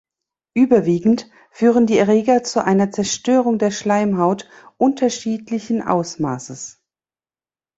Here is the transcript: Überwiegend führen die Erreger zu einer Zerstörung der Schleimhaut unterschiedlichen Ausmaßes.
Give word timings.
Überwiegend 0.55 1.29
führen 1.51 1.85
die 1.85 1.99
Erreger 1.99 2.41
zu 2.43 2.65
einer 2.65 2.89
Zerstörung 2.89 3.59
der 3.59 3.69
Schleimhaut 3.69 4.49
unterschiedlichen 4.79 5.83
Ausmaßes. 5.83 6.81